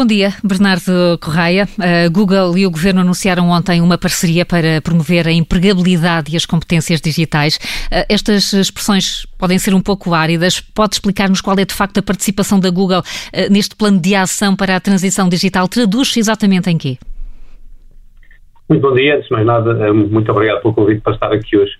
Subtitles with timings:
[0.00, 1.68] Bom dia, Bernardo Correia.
[1.78, 6.46] A Google e o Governo anunciaram ontem uma parceria para promover a empregabilidade e as
[6.46, 7.58] competências digitais.
[8.08, 10.58] Estas expressões podem ser um pouco áridas.
[10.58, 13.02] Pode explicar-nos qual é de facto a participação da Google
[13.50, 15.68] neste plano de ação para a transição digital?
[15.68, 16.96] Traduz-se exatamente em quê?
[18.70, 19.16] Muito bom dia.
[19.16, 21.72] Antes de mais nada, eh, muito obrigado pelo convite para estar aqui hoje.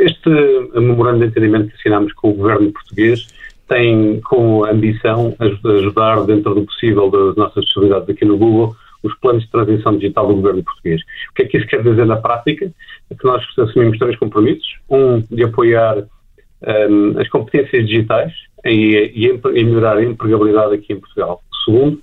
[0.00, 0.28] Este
[0.74, 3.26] memorando de entendimento que assinámos com o governo português
[3.68, 9.44] tem como ambição ajudar, dentro do possível das nossas possibilidades aqui no Google, os planos
[9.44, 11.00] de transição digital do governo português.
[11.30, 12.70] O que é que isso quer dizer na prática?
[13.10, 14.68] É que nós assumimos três compromissos.
[14.90, 18.32] Um, de apoiar um, as competências digitais
[18.64, 21.40] e, e, e, melhorar a empregabilidade aqui em Portugal.
[21.64, 22.00] Segundo,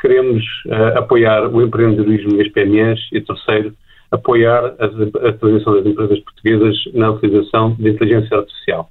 [0.00, 3.00] queremos uh, apoiar o empreendedorismo e as PMEs.
[3.12, 3.74] E terceiro,
[4.10, 8.90] apoiar a, a transição das empresas portuguesas na utilização de inteligência artificial.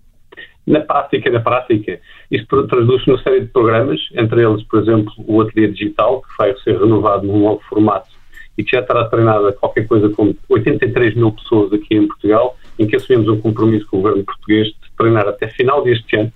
[0.66, 2.00] Na prática, na prática,
[2.32, 6.56] isto traduz-se numa série de programas, entre eles, por exemplo, o Ateliê Digital, que vai
[6.64, 8.10] ser renovado num novo formato
[8.58, 12.88] e que já estará treinada qualquer coisa como 83 mil pessoas aqui em Portugal, em
[12.88, 16.32] que assumimos um compromisso com o governo português de treinar até final deste ano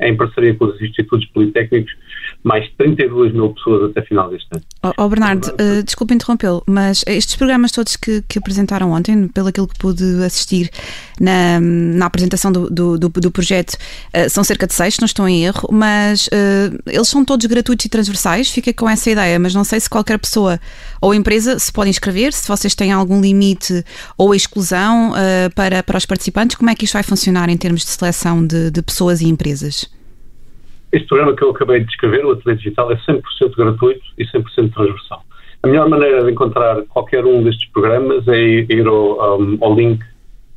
[0.00, 1.94] em parceria com os institutos politécnicos,
[2.42, 4.64] mais 32 mil pessoas até final deste ano.
[4.82, 9.48] Oh, oh Bernardo, uh, desculpe interrompê-lo, mas estes programas todos que, que, apresentaram ontem, pelo
[9.48, 10.70] aquilo que pude assistir
[11.18, 15.28] na, na apresentação do, do, do, do projeto, uh, são cerca de seis, não estou
[15.28, 19.54] em erro, mas uh, eles são todos gratuitos e transversais, fica com essa ideia, mas
[19.54, 20.60] não sei se qualquer pessoa
[21.00, 23.84] ou empresa se pode inscrever, se vocês têm algum limite
[24.16, 25.12] ou exclusão
[25.54, 28.70] para, para os participantes, como é que isto vai funcionar em termos de seleção de,
[28.70, 29.86] de pessoas e empresas?
[30.94, 33.20] Este programa que eu acabei de descrever, o Ateliê Digital, é 100%
[33.56, 35.24] gratuito e 100% transversal.
[35.64, 40.00] A melhor maneira de encontrar qualquer um destes programas é ir ao, um, ao link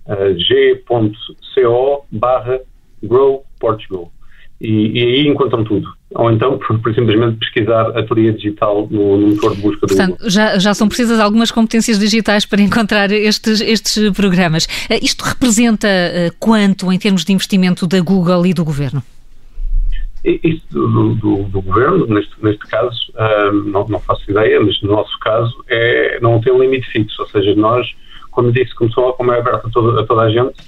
[0.06, 2.60] uh, g.co barra
[3.02, 4.12] Grow Portugal.
[4.62, 5.88] E, e, aí encontram tudo.
[6.14, 10.18] Ou então, por, por simplesmente pesquisar Ateliê Digital no, no, motor de busca do Portanto,
[10.18, 10.30] Google.
[10.30, 14.66] Já, já são precisas algumas competências digitais para encontrar estes, estes programas.
[14.66, 19.02] Uh, isto representa uh, quanto em termos de investimento da Google e do Governo?
[20.24, 23.00] Isso do, do, do, governo, neste, neste caso,
[23.66, 27.22] não, não, faço ideia, mas no nosso caso é, não tem um limite fixo.
[27.22, 27.88] Ou seja, nós,
[28.32, 30.60] como disse, começou como é aberto a toda, a toda a gente,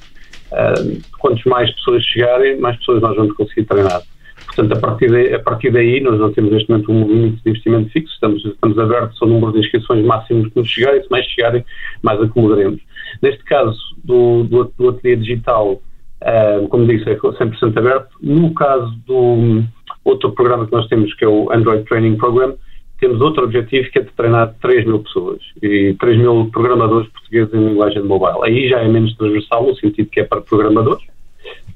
[0.51, 4.01] uh, quantos mais pessoas chegarem, mais pessoas nós vamos conseguir treinar.
[4.45, 7.49] Portanto, a partir, de, a partir daí, nós não temos neste momento um limite de
[7.49, 11.25] investimento fixo, estamos, estamos abertos ao número de inscrições máximos que nos chegarem, se mais
[11.25, 11.63] chegarem,
[12.01, 12.81] mais acomodaremos.
[13.21, 15.81] Neste caso do, do, do ateliê digital,
[16.21, 18.09] Uh, como disse, é 100% aberto.
[18.21, 19.63] No caso do
[20.03, 22.55] outro programa que nós temos, que é o Android Training Program,
[22.99, 27.53] temos outro objetivo que é de treinar 3 mil pessoas e 3 mil programadores portugueses
[27.53, 28.43] em linguagem mobile.
[28.43, 31.03] Aí já é menos transversal, no sentido que é para programadores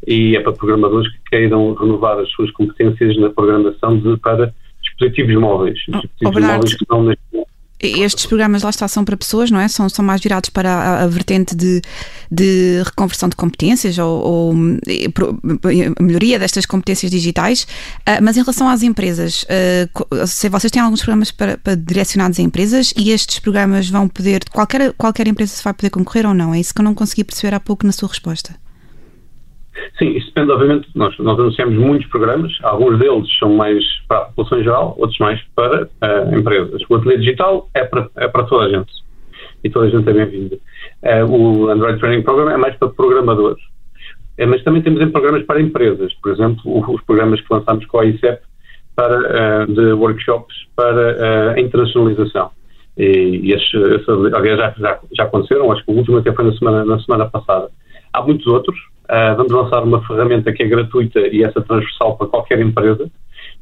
[0.05, 5.35] e é para programadores que queiram renovar as suas competências na programação de, para dispositivos
[5.35, 5.79] móveis.
[5.87, 7.23] Oh, dispositivos oh, móveis que estão neste
[7.87, 9.67] estes programas lá está são para pessoas, não é?
[9.67, 11.81] São, são mais virados para a, a vertente de,
[12.31, 14.53] de reconversão de competências ou, ou
[15.99, 17.63] melhoria destas competências digitais.
[18.01, 22.39] Uh, mas em relação às empresas, uh, se vocês têm alguns programas para, para, direcionados
[22.39, 26.33] a empresas e estes programas vão poder, qualquer, qualquer empresa se vai poder concorrer ou
[26.33, 26.53] não?
[26.53, 28.55] É isso que eu não consegui perceber há pouco na sua resposta.
[29.97, 34.25] Sim, isso depende, obviamente, nós, nós anunciamos muitos programas, alguns deles são mais para a
[34.25, 36.81] população em geral, outros mais para uh, empresas.
[36.89, 38.91] O Ateliê Digital é para, é para toda a gente
[39.63, 40.57] e toda a gente é bem-vinda.
[41.01, 45.43] Uh, o Android Training Program é mais para programadores, uh, mas também temos em programas
[45.43, 48.41] para empresas, por exemplo, os programas que lançamos com a ICEP
[48.95, 52.51] para, de workshops para a internacionalização.
[52.95, 53.73] E, e esses,
[54.35, 57.25] aliás, já, já, já aconteceram, acho que o último até foi na semana, na semana
[57.27, 57.71] passada.
[58.13, 58.77] Há muitos outros,
[59.13, 63.07] Uh, vamos lançar uma ferramenta que é gratuita e essa transversal para qualquer empresa,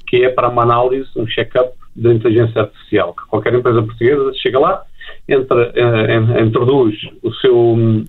[0.07, 3.13] que é para uma análise, um check-up da inteligência artificial.
[3.13, 4.81] Que qualquer empresa portuguesa chega lá,
[5.27, 8.06] entra, uh, introduz o seu,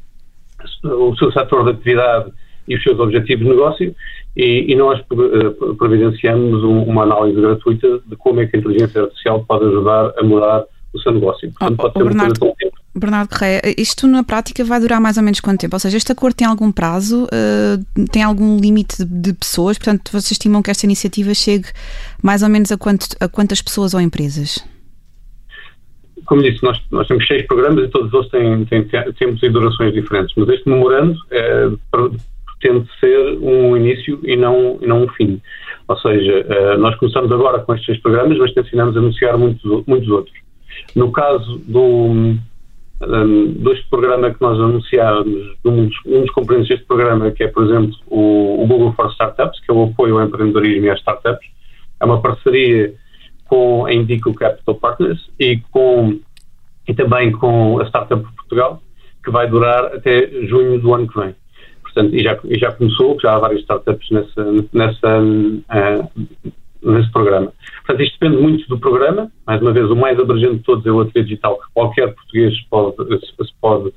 [0.85, 2.33] o seu setor de atividade
[2.69, 3.97] e os seus objetivos de negócio
[4.37, 9.03] e, e nós uh, providenciamos um, uma análise gratuita de como é que a inteligência
[9.03, 10.65] artificial pode ajudar a mudar
[10.95, 11.51] o seu negócio.
[11.59, 15.01] Portanto, oh, pode ser oh, Bernardo, uma coisa Bernardo Correia, isto na prática vai durar
[15.01, 15.75] mais ou menos quanto tempo?
[15.75, 17.25] Ou seja, este acordo tem algum prazo?
[17.25, 19.79] Uh, tem algum limite de, de, pessoas?
[19.79, 21.69] Portanto, vocês estimam que esta iniciativa chegue
[22.23, 24.63] mais ou menos a, quanto, a quantas pessoas ou empresas?
[26.27, 28.85] Como disse, nós, nós temos seis programas e todos eles têm, têm,
[29.15, 34.87] tempos e durações diferentes, mas este memorando é, pretende ser um início e não, e
[34.87, 35.41] não um fim.
[35.89, 40.09] Ou seja, uh, nós começamos agora com estes seis programas, mas tencionamos anunciar muitos, muitos
[40.11, 40.37] outros.
[40.95, 42.37] No caso do
[43.03, 47.49] um, deste programa que nós anunciámos, um dos, um dos componentes deste programa, que é,
[47.49, 50.99] por exemplo, o, o, Google for Startups, que é o apoio ao empreendedorismo e às
[51.01, 51.49] startups,
[52.01, 52.95] é uma parceria
[53.47, 56.19] com a Indico Capital Partners e, com,
[56.89, 58.81] e também com a Startup Portugal,
[59.25, 61.35] que vai durar até junho do ano que vem.
[61.83, 66.53] Portanto, e já, e já começou, já há várias startups nessa, nessa, uh,
[66.83, 67.53] nesse programa.
[67.85, 69.31] Portanto, isto depende muito do programa.
[69.47, 72.61] Mais uma vez, o mais abrangente de todos é o Ateliê Digital, que qualquer português
[72.69, 73.93] pode, se pode,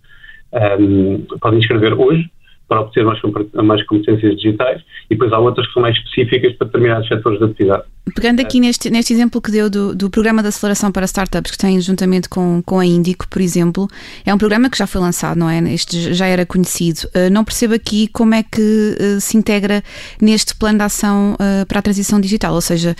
[0.80, 2.30] um, pode inscrever hoje
[2.68, 3.20] para obter mais,
[3.64, 7.46] mais competências digitais e depois há outras que são mais específicas para determinados setores de
[7.46, 7.84] atividade.
[8.14, 11.58] Pegando aqui neste, neste exemplo que deu do, do programa de aceleração para startups que
[11.58, 13.88] tem juntamente com, com a Indico, por exemplo,
[14.26, 15.60] é um programa que já foi lançado, não é?
[15.74, 17.08] Este já era conhecido.
[17.08, 19.84] Uh, não percebo aqui como é que uh, se integra
[20.22, 22.96] neste plano de ação uh, para a transição digital, ou seja,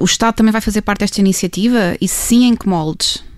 [0.00, 3.31] o Estado também vai fazer parte desta iniciativa e sim em que moldes?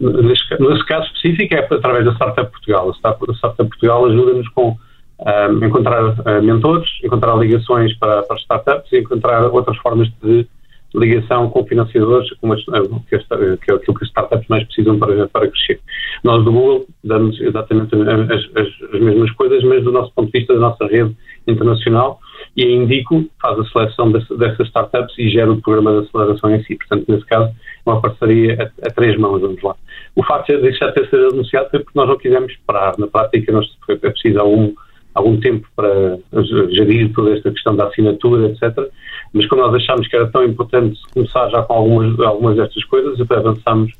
[0.00, 2.90] Nesse, caso específico é através da Startup Portugal.
[2.90, 4.76] A Startup Portugal ajuda-nos com
[5.20, 10.46] um, encontrar uh, mentores, encontrar ligações para, para startups e encontrar outras formas de
[10.94, 15.28] ligação com financiadores, como as, que, que é aquilo que as startups mais precisam para,
[15.28, 15.80] para crescer.
[16.22, 20.38] Nós do Google damos exatamente as, as, as, mesmas coisas, mas do nosso ponto de
[20.38, 21.14] vista da nossa rede
[21.48, 22.20] internacional
[22.56, 26.62] e a Indico faz a seleção dessas startups e gera o programa de aceleração em
[26.62, 26.76] si.
[26.76, 29.74] Portanto, nesse caso, é uma parceria a, a três mãos, vamos lá.
[30.14, 32.96] O facto de deixar de ter sido anunciado foi porque nós não quisemos esperar.
[32.98, 34.72] Na prática, nós, é preciso algum,
[35.14, 36.16] algum tempo para
[36.70, 38.88] gerir toda esta questão da assinatura, etc.
[39.32, 43.20] Mas como nós achámos que era tão importante começar já com algumas, algumas destas coisas,
[43.20, 43.90] até avançámos,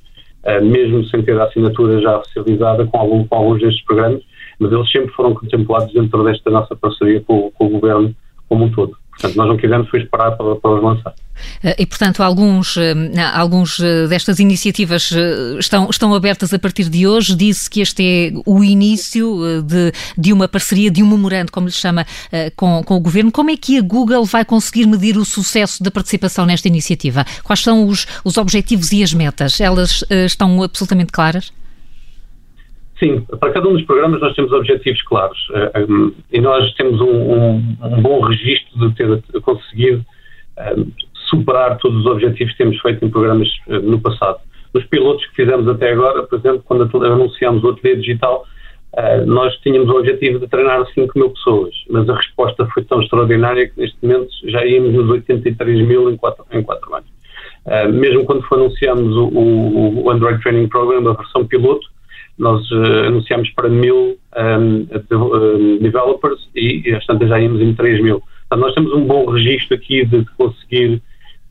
[0.45, 4.23] uh, mesmo sem ter a assinatura já oficializada, com, algum, com alguns destes programas,
[4.61, 8.15] mas eles sempre foram contemplados dentro desta nossa parceria com, com o Governo
[8.55, 8.97] como um todo.
[9.11, 11.15] Portanto, nós não quisemos foi esperar para, para os lançar.
[11.63, 12.95] Eh, e, portanto, alguns, eh,
[13.33, 15.13] alguns eh, destas iniciativas
[15.59, 17.37] estão, estão abertas a partir de hoje.
[17.37, 21.73] Disse que este é o início de, de uma parceria, de um memorando, como lhe
[21.73, 22.07] chama,
[22.57, 23.31] com, com o Governo.
[23.31, 27.25] Como é que a Google vai conseguir medir o sucesso da participação nesta iniciativa?
[27.43, 29.61] Quais são os, os objetivos e as metas?
[29.61, 31.53] Elas estão absolutamente claras?
[32.99, 35.39] Sim, para cada um dos programas nós temos objetivos claros
[36.33, 40.05] e nós temos um, um, um bom registro de ter conseguido
[41.29, 44.39] superar todos os objetivos que temos feito em programas no passado.
[44.73, 48.47] Nos pilotos que fizemos até agora, por exemplo, quando anunciámos o ateliê digital,
[49.27, 53.69] nós tínhamos o objetivo de treinar 5 mil pessoas, mas a resposta foi tão extraordinária
[53.69, 57.09] que neste momento já íamos nos 83 mil em 4, em quatro anos.
[57.93, 61.89] Mesmo quando anunciámos o, o, o, Android Training Program, a versão piloto,
[62.39, 68.03] nós uh, anunciámos para mil um, de, developers e, e tantas já íamos em 3
[68.03, 68.23] mil.
[68.49, 71.01] Portanto, nós temos um bom registro aqui de conseguir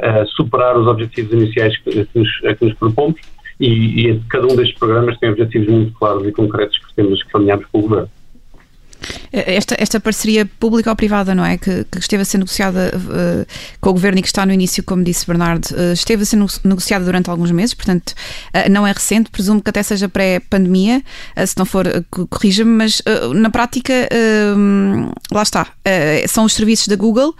[0.01, 3.19] uh, superar os objetivos iniciais que, que, nos, que nos propomos
[3.59, 7.37] e, e, cada um destes programas tem objetivos muito claros e concretos que temos que
[7.37, 8.09] alinharmos com o Governo.
[9.31, 11.57] Esta, esta parceria pública ou privada, não é?
[11.57, 13.45] Que, que esteve a ser negociada uh,
[13.81, 16.37] com o governo e que está no início, como disse Bernardo, uh, esteve a ser
[16.63, 21.01] negociada durante alguns meses, portanto uh, não é recente, presumo que até seja pré-pandemia,
[21.45, 21.85] se não for,
[22.29, 23.01] corrija-me, mas
[23.35, 23.93] na prática,
[25.31, 25.67] lá está,
[26.27, 27.35] são os serviços da Google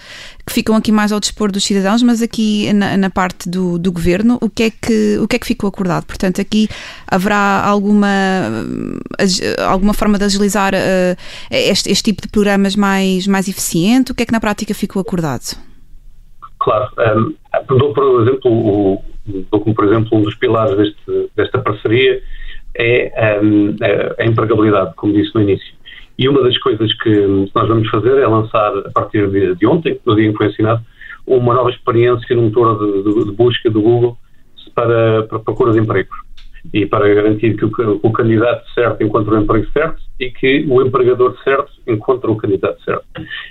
[0.45, 3.91] que ficam aqui mais ao dispor dos cidadãos, mas aqui na, na, parte do, do
[3.91, 6.05] governo, o que, é que, o que é que ficou acordado?
[6.05, 6.67] Portanto, aqui
[7.07, 8.07] haverá alguma,
[9.67, 11.17] alguma forma de agilizar uh,
[11.49, 14.11] este, este, tipo de programas mais, mais eficiente?
[14.11, 15.57] O que é que na prática ficou acordado?
[16.59, 16.89] Claro.
[16.99, 19.03] Um, dou, por exemplo, o,
[19.49, 22.21] dou como, por exemplo, um dos pilares deste, desta parceria
[22.75, 23.75] é um,
[24.19, 25.73] a empregabilidade, como disse no início.
[26.17, 29.99] E uma das coisas que nós vamos fazer é lançar, a partir de, de ontem,
[30.05, 30.83] no dia em que foi assinado,
[31.25, 34.17] uma nova experiência no motor de, de, de busca do Google
[34.75, 36.23] para, para procura de empregos
[36.71, 40.81] e para garantir que o, o, candidato certo encontre o emprego certo e que o
[40.81, 43.05] empregador certo encontre o candidato certo.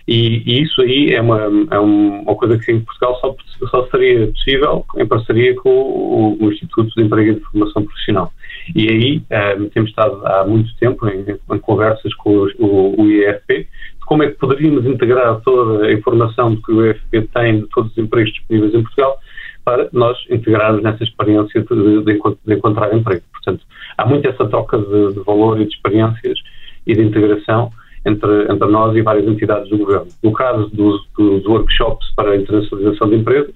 [0.09, 1.40] E, e isso aí é uma,
[1.71, 3.37] é uma coisa que em Portugal só,
[3.69, 8.33] só seria possível em parceria com o, o Instituto de Emprego e de Formação Profissional.
[8.75, 13.59] E aí eh, temos estado há muito tempo em, em conversas com o, o IEFP
[13.59, 17.90] de como é que poderíamos integrar toda a informação que o IEFP tem de todos
[17.90, 19.19] os empregos disponíveis em Portugal
[19.64, 23.23] para nós integrarmos nessa experiência de, de, de encontrar emprego.
[23.33, 23.64] Portanto,
[23.97, 26.38] há muito essa troca de, de, valor e de experiências
[26.87, 27.71] e de integração
[28.04, 30.09] entre, entre nós e várias entidades do governo.
[30.23, 33.54] No caso dos, dos workshops para a internacionalização de empresas,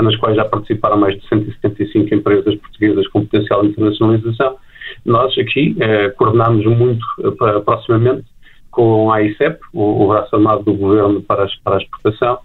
[0.00, 4.56] nas quais já participaram mais de 175 empresas portuguesas com potencial de internacionalização,
[5.04, 8.24] nós aqui eh, coordenamos muito eh, proximamente
[8.70, 12.38] com a ICEP, o, o braço armado do governo para, para a exportação,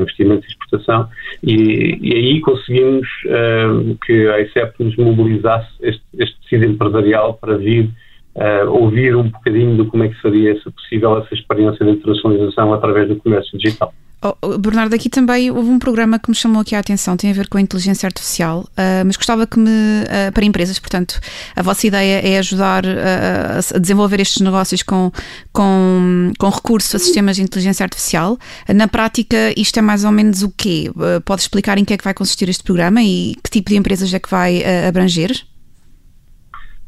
[0.00, 1.08] investimento e exportação,
[1.42, 7.56] e, e aí conseguimos uh, que a ICEP nos mobilizasse este, este tecido empresarial para
[7.56, 7.90] vir
[8.34, 12.72] uh, ouvir um bocadinho de como é que seria essa possível essa experiência de internacionalização
[12.72, 13.92] através do comércio digital.
[14.42, 17.34] Oh, Bernardo, aqui também houve um programa que me chamou aqui a atenção, tem a
[17.34, 21.20] ver com a inteligência artificial, uh, mas gostava que me, uh, para empresas, portanto,
[21.54, 25.10] a vossa ideia é ajudar uh, a desenvolver estes negócios com,
[25.52, 28.38] com, com recurso a sistemas de inteligência artificial.
[28.74, 30.90] Na prática, isto é mais ou menos o quê?
[31.24, 34.12] pode explicar em que é que vai consistir este programa e que tipo de empresas
[34.12, 35.46] é que vai abranger?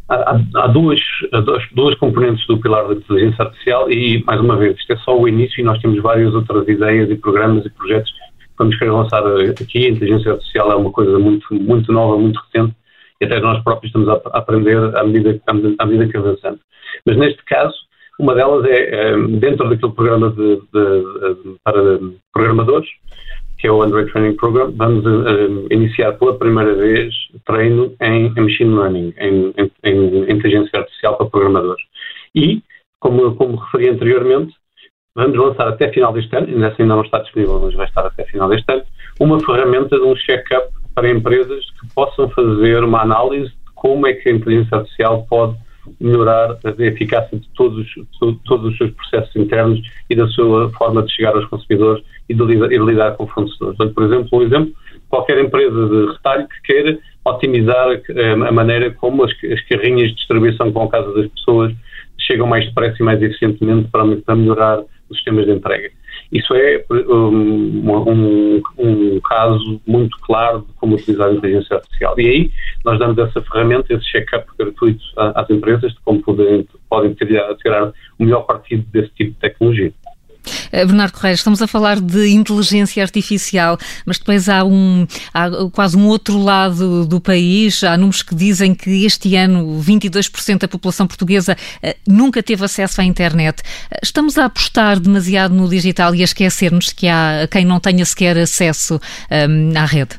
[0.08, 1.00] Há, há duas,
[1.72, 5.28] duas componentes do pilar da inteligência artificial e, mais uma vez, isto é só o
[5.28, 9.22] início e nós temos várias outras ideias e programas e projetos que vamos querer lançar
[9.26, 9.86] aqui.
[9.86, 12.74] A inteligência artificial é uma coisa muito, muito nova, muito recente
[13.20, 15.40] e até nós próprios estamos a aprender à medida,
[15.78, 16.60] à medida que avançamos.
[17.04, 17.74] Mas neste caso,
[18.18, 22.00] uma delas é, é dentro daquele programa de, de, de, para
[22.32, 22.88] programadores,
[23.58, 27.12] que é o Android Training Program, vamos uh, iniciar pela primeira vez
[27.44, 31.82] treino em, em Machine Learning, em, em, em, inteligência artificial para programadores.
[32.34, 32.62] E,
[33.00, 34.54] como, como referi anteriormente,
[35.14, 38.06] vamos lançar até final deste ano, ainda assim ainda não está disponível, mas vai estar
[38.06, 38.84] até final deste ano,
[39.18, 44.12] uma ferramenta de um check-up para empresas que possam fazer uma análise de como é
[44.12, 45.56] que a inteligência artificial pode
[46.00, 47.86] melhorar a eficácia de todos,
[48.44, 52.44] todos os seus processos internos e da sua forma de chegar aos consumidores e de
[52.44, 53.76] lidar, e de lidar com fornecedores.
[53.76, 54.72] Portanto, por exemplo, um exemplo,
[55.08, 60.16] qualquer empresa de retalho que queira otimizar eh, a maneira como as, as carrinhas de
[60.16, 61.72] distribuição com a casa das pessoas
[62.18, 65.90] chegam mais depressa e mais eficientemente para, para melhorar os sistemas de entrega.
[66.30, 72.14] Isso é um, um, um, caso muito claro de como utilizar a inteligência artificial.
[72.20, 72.52] E aí
[72.84, 77.92] nós damos essa ferramenta, esse check-up gratuito às empresas de como podem, podem tirar, tirar
[78.18, 79.92] o melhor partido desse tipo de tecnologia.
[80.72, 85.96] Eh, Bernardo Correia, estamos a falar de inteligência artificial, mas depois há, um, há quase
[85.96, 87.82] um outro lado do país.
[87.84, 93.00] Há números que dizem que este ano 22% da população portuguesa eh, nunca teve acesso
[93.00, 93.62] à internet.
[93.90, 98.04] Eh, estamos a apostar demasiado no digital e a esquecer-nos que há quem não tenha
[98.04, 99.00] sequer acesso
[99.30, 100.18] um, à rede?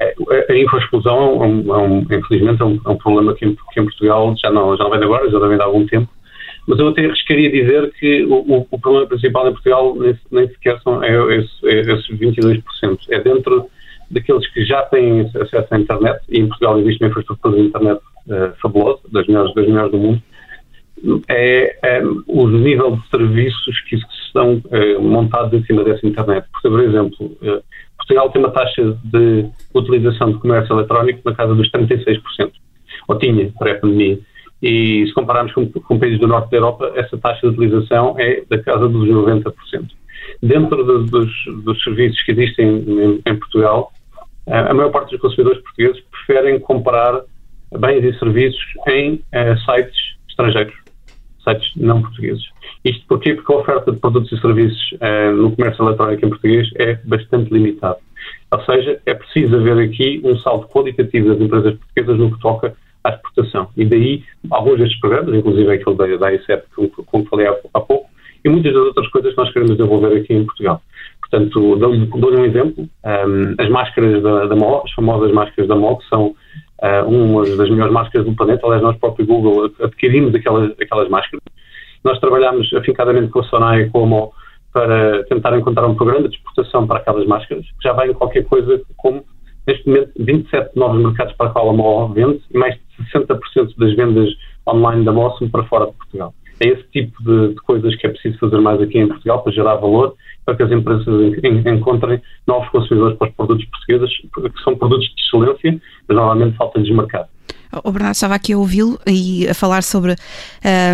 [0.00, 3.80] A infraexplosão, é um, é um, infelizmente, é um, é um problema que em, que
[3.80, 6.08] em, Portugal já não, já não vem de agora, já vem de algum tempo
[6.68, 10.78] mas eu até arriscaria dizer que o, o, problema principal em Portugal nem, nem sequer
[10.82, 12.62] são é, é, é esses 22%.
[13.08, 13.70] É dentro
[14.10, 18.00] daqueles que já têm acesso à internet, e em Portugal existe uma infraestrutura de internet
[18.26, 20.22] uh, fabulosa, das melhores, das melhores do mundo,
[21.28, 23.96] é, é o nível de serviços que
[24.32, 26.46] são uh, montados em cima dessa internet.
[26.52, 27.62] Porque, por exemplo, uh,
[27.96, 32.20] Portugal tem uma taxa de utilização de comércio eletrónico na casa dos 36%,
[33.08, 34.18] ou tinha, pré-pandemia.
[34.62, 38.42] E se compararmos com, com, países do norte da Europa, essa taxa de utilização é
[38.48, 39.52] da casa dos 90%.
[40.42, 41.32] Dentro de, dos,
[41.64, 43.92] dos, serviços que existem em, em, Portugal,
[44.46, 47.22] a maior parte dos consumidores portugueses preferem comprar
[47.78, 50.74] bens e serviços em uh, sites estrangeiros,
[51.44, 52.44] sites não portugueses.
[52.84, 53.34] Isto porquê?
[53.34, 57.52] Porque a oferta de produtos e serviços uh, no comércio eletrónico em português é bastante
[57.52, 57.98] limitada.
[58.50, 62.74] Ou seja, é preciso haver aqui um salto qualitativo das empresas portuguesas no que toca
[63.08, 63.68] à exportação.
[63.76, 66.64] E daí alguns destes programas, inclusive aquele da, da ICEP,
[67.06, 68.08] como, falei há, há, pouco,
[68.44, 70.80] e muitas das outras coisas que nós queremos desenvolver aqui em Portugal.
[71.20, 72.88] Portanto, dou-lhe dou um exemplo.
[73.04, 76.34] Um, as máscaras da, da MO, as famosas máscaras da MO, que são
[76.82, 78.66] uh, uma das melhores máscaras do planeta.
[78.66, 81.42] Aliás, nós próprio Google adquirimos aquelas, aquelas máscaras.
[82.02, 84.32] Nós trabalhamos afincadamente com a Sonai e com a MO
[84.72, 88.44] para tentar encontrar um programa de exportação para aquelas máscaras, que já vai em qualquer
[88.44, 89.24] coisa como
[89.68, 93.76] neste momento 27 novos mercados para a qual a MO vende e mais de 60%
[93.76, 94.28] das vendas
[94.66, 96.34] online da MO são para fora de Portugal.
[96.60, 99.52] É esse tipo de, de, coisas que é preciso fazer mais aqui em Portugal para
[99.52, 101.06] gerar valor, para que as empresas
[101.44, 106.90] encontrem novos consumidores para os produtos portugueses, que são produtos de excelência, mas normalmente falta-lhes
[106.90, 107.28] mercado.
[107.84, 110.16] O Bernardo estava aqui a ouvi-lo e a falar sobre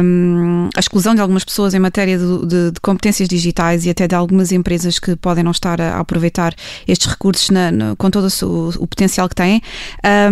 [0.02, 4.08] um, a exclusão de algumas pessoas em matéria de, de, de, competências digitais e até
[4.08, 6.52] de algumas empresas que podem não estar a, aproveitar
[6.86, 9.62] estes recursos na, com todo o, o, potencial que têm.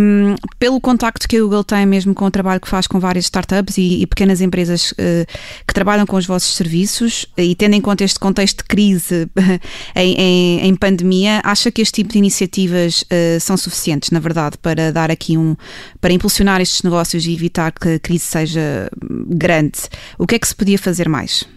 [0.01, 3.23] Um, pelo contacto que a Google tem mesmo com o trabalho que faz com várias
[3.25, 5.25] startups e, e pequenas empresas uh,
[5.65, 9.29] que trabalham com os vossos serviços e tendo em conta este contexto de crise
[9.95, 14.57] em, em, em, pandemia, acha que este tipo de iniciativas uh, são suficientes, na verdade,
[14.57, 15.55] para dar aqui um,
[16.01, 18.89] para impulsionar impulsionar estes negócios e evitar que a crise seja
[19.27, 19.87] grande,
[20.17, 21.47] o que é que se podia fazer mais?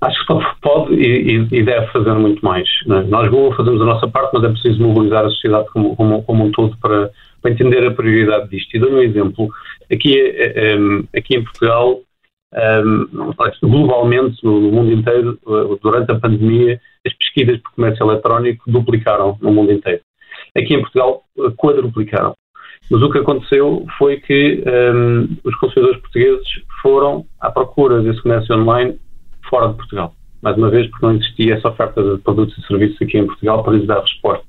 [0.00, 2.68] Acho que pode e, deve fazer muito mais.
[2.86, 3.02] É?
[3.04, 6.52] Nós, fazemos a nossa parte, mas é preciso mobilizar a sociedade como, como, como um
[6.52, 7.10] todo para,
[7.40, 8.76] para, entender a prioridade disto.
[8.76, 9.48] E dou um exemplo.
[9.90, 12.00] Aqui, eh, eh, aqui em Portugal,
[12.54, 12.82] eh,
[13.62, 15.38] globalmente, no mundo inteiro,
[15.82, 20.02] durante a pandemia, as pesquisas por comércio eletrónico duplicaram no mundo inteiro.
[20.56, 21.24] Aqui em Portugal,
[21.56, 22.34] quadruplicaram.
[22.90, 26.48] Mas o que aconteceu foi que um, os consumidores portugueses
[26.80, 28.98] foram à procura desse comércio online
[29.48, 30.14] fora de Portugal.
[30.42, 33.62] mais uma vez porque não existia essa oferta de produtos e serviços aqui em Portugal
[33.62, 34.48] para lhes dar resposta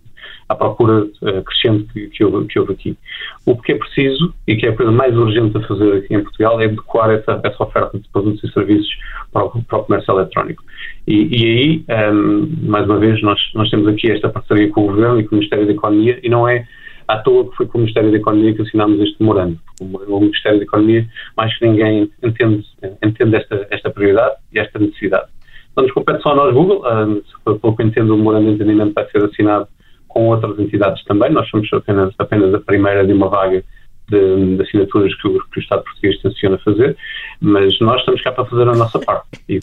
[0.50, 2.98] à procura uh, crescente que, que, houve, que, houve, aqui.
[3.46, 6.24] O que é preciso e que é a coisa mais urgente a fazer aqui em
[6.24, 8.90] Portugal é adequar essa, essa oferta de produtos e serviços
[9.32, 10.64] para o, para o comércio eletrónico.
[11.08, 14.82] E, e aí, um, ehm, mais uma vez, nós, nós temos aqui esta parceria com
[14.82, 16.68] o Governo e com o Ministério da Economia e não é
[17.10, 19.58] à toa que foi com o Ministério da Economia que assinámos este memorando.
[19.82, 22.64] O Ministério da Economia, mais que ninguém, entende,
[23.04, 25.28] entende esta, esta prioridade e esta necessidade.
[25.76, 28.94] Não nos compete só a nós, Google, uh, pelo que entendo, o memorando de entendimento
[28.94, 29.68] vai ser assinado
[30.08, 31.32] com outras entidades também.
[31.32, 33.64] Nós somos apenas, apenas a primeira de uma vaga
[34.10, 36.98] de, de assinaturas que o, que o Estado português tenciona fazer,
[37.42, 39.28] mas nós estamos cá para fazer a nossa parte.
[39.48, 39.60] E,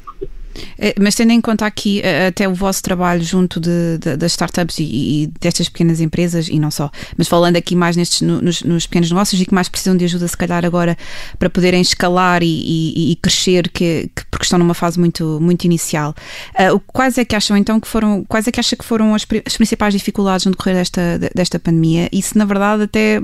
[0.79, 4.33] é, mas tendo em conta aqui eh, até o vosso trabalho junto de, de, das
[4.33, 8.63] startups e, e, destas pequenas empresas, e não só, mas falando aqui mais nestes, nos,
[8.63, 10.97] nos, pequenos negócios e que mais precisam de ajuda, se calhar agora,
[11.39, 15.65] para poderem escalar e, e, e crescer, que, que, porque estão numa fase muito, muito
[15.65, 16.15] inicial.
[16.55, 19.27] Uh, quais é que acham então que foram, quais é que acha que foram as,
[19.45, 22.09] as principais dificuldades no decorrer desta, desta pandemia?
[22.13, 23.21] E se na verdade até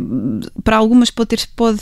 [0.64, 1.80] para algumas pode ter, pode,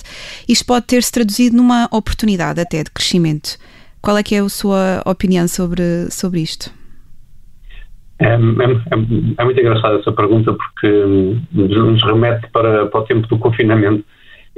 [0.49, 3.59] isto pode ter-se traduzido numa oportunidade até de crescimento?
[4.01, 6.71] Qual é que é a sua opinião sobre, sobre isto?
[8.19, 8.39] É, é, é,
[9.39, 14.05] é muito engraçada essa pergunta porque hum, nos remete para, para o tempo do confinamento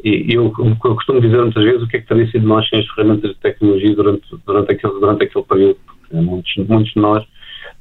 [0.03, 2.81] e eu, eu, costumo dizer muitas vezes o que é que teria sido nós sem
[2.81, 5.77] as ferramentas de tecnologia durante, durante, aquele, durante aquele período.
[5.87, 7.25] Porque muitos, muitos de nós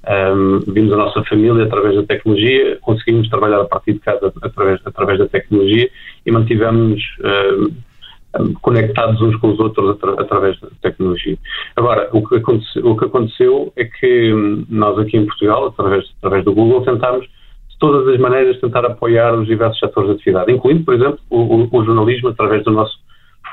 [0.07, 4.81] um, vimos a nossa família através da tecnologia, conseguimos trabalhar a partir de casa através,
[4.85, 5.89] através da tecnologia
[6.25, 11.37] e mantivemos um, conectados uns com os outros através da tecnologia.
[11.75, 12.35] Agora, o que,
[12.79, 17.25] o que aconteceu é que hum, nós aqui em Portugal, através, através do Google, tentámos
[17.25, 21.39] de todas as maneiras tentar apoiar os diversos setores de atividade, incluindo, por exemplo, o,
[21.39, 22.99] o, o jornalismo, através do nosso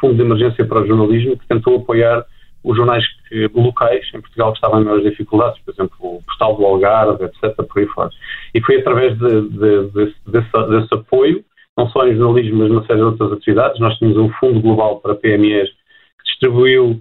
[0.00, 2.24] Fundo de Emergência para o Jornalismo, que tentou apoiar
[2.62, 6.56] os jornais que, locais em Portugal que estavam em maiores dificuldades, por exemplo, o Postal
[6.56, 8.10] do Algarve, etc., por aí fora.
[8.54, 11.44] E foi através de, de, de, desse, desse apoio
[11.78, 13.78] não só em jornalismo, mas uma série de outras atividades.
[13.78, 16.98] Nós tínhamos um fundo global para PMEs que distribuiu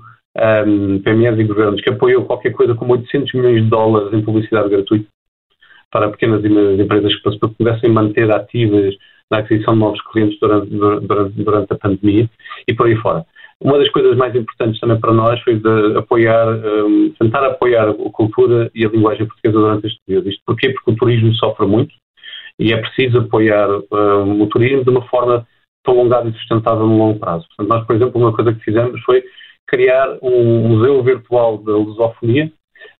[0.68, 4.70] um, PMEs e governos, que apoiou qualquer coisa como 800 milhões de dólares em publicidade
[4.70, 5.08] gratuita
[5.92, 8.94] para pequenas e médias empresas que pudessem manter ativas
[9.32, 12.30] na aquisição de novos clientes durante, durante, durante, a pandemia
[12.68, 13.26] e por aí fora.
[13.62, 18.12] Uma das coisas mais importantes também para nós foi de apoiar, um, tentar apoiar a
[18.12, 20.30] cultura e a linguagem portuguesa durante este período.
[20.30, 20.70] Isto porquê?
[20.70, 21.94] Porque o turismo sofre muito
[22.60, 25.48] e é preciso apoiar uh, o turismo de uma forma
[25.84, 27.48] prolongada e sustentável no longo prazo.
[27.48, 29.24] Portanto, nós, por exemplo, uma coisa que fizemos foi
[29.66, 32.52] criar um museu virtual da lusofonia,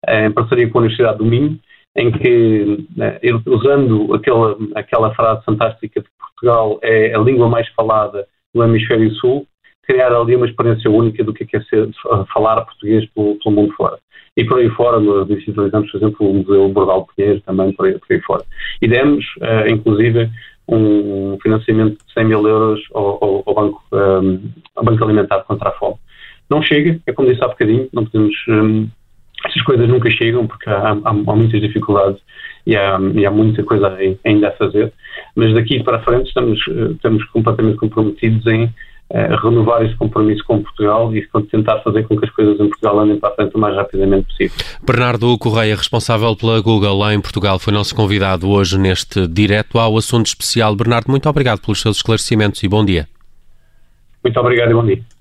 [0.08, 1.60] em parceria com a Universidade do Minho,
[1.96, 7.68] em que, né, usando aquela, aquela frase fantástica de que Portugal é a língua mais
[7.70, 9.48] falada no hemisfério sul,
[9.88, 11.90] criar ali uma experiência única do que é, que é ser,
[12.34, 13.98] falar português pelo, pelo mundo fora
[14.38, 18.14] e por aí fora, digitalizamos, por exemplo, o Museu Bordal Pinheiro também por aí, por
[18.14, 18.44] aí fora.
[18.80, 20.30] E demos, uh, inclusive,
[20.70, 24.40] um financiamento de 100 mil euros ao, ao, ao banco, um, eh,
[24.76, 25.96] ao banco Alimentar contra a Fome.
[26.50, 28.36] Não chega, é como disse há bocadinho, não podemos.
[28.50, 28.88] Um, eh,
[29.46, 32.20] essas coisas nunca chegam porque há, há, há muitas dificuldades
[32.66, 34.92] e há, e há, muita coisa ainda a fazer,
[35.36, 38.70] mas daqui para frente estamos, estamos completamente comprometidos em
[39.12, 43.18] renovar esse compromisso com Portugal e tentar fazer com que as coisas em Portugal andem
[43.18, 44.58] para a frente o mais rapidamente possível.
[44.86, 49.98] Bernardo Correia, responsável pela Google lá em Portugal, foi nosso convidado hoje neste direto ao
[49.98, 50.76] assunto especial.
[50.76, 53.08] Bernardo, muito obrigado pelos seus esclarecimentos e bom dia.
[54.24, 55.17] Muito obrigado e bom dia.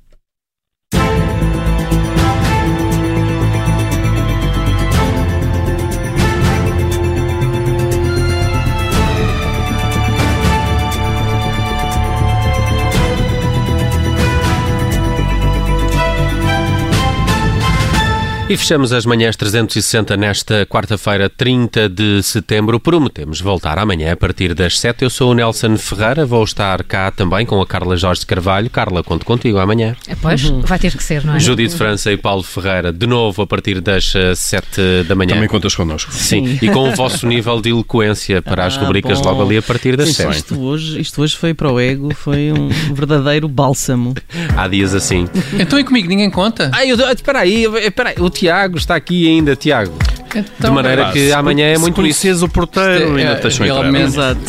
[18.49, 22.79] E fechamos as manhãs 360 nesta quarta-feira, 30 de setembro.
[22.79, 25.03] Prometemos voltar amanhã a partir das 7.
[25.03, 28.71] Eu sou o Nelson Ferreira, vou estar cá também com a Carla Jorge Carvalho.
[28.71, 29.97] Carla, conto contigo amanhã.
[30.07, 30.61] É, pois, uhum.
[30.61, 31.41] vai ter que ser, não é?
[31.41, 34.37] Judite França e Paulo Ferreira, de novo a partir das 7
[34.79, 35.35] eh, da manhã.
[35.35, 36.13] Também contas connosco.
[36.13, 36.59] Sim, Sim.
[36.63, 39.31] e com o vosso nível de eloquência para ah, as rubricas bom.
[39.31, 40.37] logo ali a partir das 7.
[40.37, 44.15] Isto hoje, isto hoje foi para o ego, foi um verdadeiro bálsamo.
[44.57, 45.29] Há dias assim.
[45.59, 46.71] Então e comigo, ninguém conta?
[46.73, 48.15] Ah, eu, espera aí, espera aí.
[48.21, 49.93] O Tiago está aqui ainda, Tiago.
[50.35, 52.45] Então, de maneira que amanhã é muito isso.
[52.45, 54.41] o porteiro, é, ainda tens é, Exato.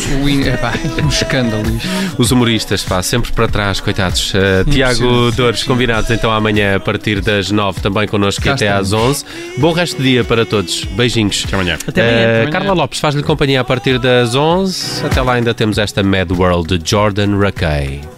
[0.98, 1.88] É, um escândalo isto.
[2.18, 4.34] Os humoristas, pá, sempre para trás, coitados.
[4.34, 8.92] Uh, Tiago Dores, combinados então amanhã a partir das 9, também connosco Cá até estamos.
[8.92, 9.24] às 11.
[9.56, 10.84] Bom resto de dia para todos.
[10.84, 11.44] Beijinhos.
[11.46, 11.78] Até amanhã.
[11.86, 12.18] Até amanhã.
[12.18, 12.50] Uh, amanhã.
[12.50, 15.06] Carla Lopes faz-lhe companhia a partir das 11.
[15.06, 18.17] Até lá ainda temos esta Mad World de Jordan Rakei.